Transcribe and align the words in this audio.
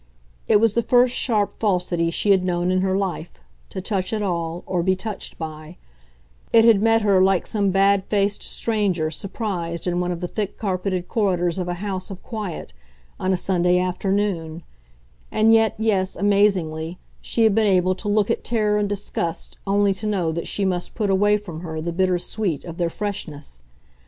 It 0.47 0.59
was 0.59 0.73
the 0.73 0.81
first 0.81 1.15
sharp 1.15 1.55
falsity 1.57 2.09
she 2.09 2.31
had 2.31 2.43
known 2.43 2.71
in 2.71 2.81
her 2.81 2.97
life, 2.97 3.33
to 3.69 3.79
touch 3.81 4.13
at 4.13 4.23
all, 4.23 4.63
or 4.65 4.81
be 4.81 4.95
touched 4.95 5.37
by; 5.37 5.77
it 6.51 6.65
had 6.65 6.81
met 6.81 7.03
her 7.03 7.21
like 7.21 7.45
some 7.45 7.69
bad 7.69 8.03
faced 8.07 8.41
stranger 8.41 9.11
surprised 9.11 9.85
in 9.85 9.99
one 9.99 10.11
of 10.11 10.19
the 10.19 10.27
thick 10.27 10.57
carpeted 10.57 11.07
corridors 11.07 11.59
of 11.59 11.67
a 11.67 11.75
house 11.85 12.09
of 12.09 12.23
quiet 12.23 12.73
on 13.19 13.31
a 13.31 13.37
Sunday 13.37 13.77
afternoon; 13.77 14.63
and 15.31 15.53
yet, 15.53 15.75
yes, 15.77 16.15
amazingly, 16.15 16.97
she 17.21 17.43
had 17.43 17.53
been 17.53 17.67
able 17.67 17.93
to 17.93 18.09
look 18.09 18.31
at 18.31 18.43
terror 18.43 18.79
and 18.79 18.89
disgust 18.89 19.59
only 19.67 19.93
to 19.93 20.07
know 20.07 20.31
that 20.31 20.47
she 20.47 20.65
must 20.65 20.95
put 20.95 21.11
away 21.11 21.37
from 21.37 21.59
her 21.59 21.79
the 21.79 21.93
bitter 21.93 22.17
sweet 22.17 22.65
of 22.65 22.77
their 22.79 22.89
freshness. 22.89 23.61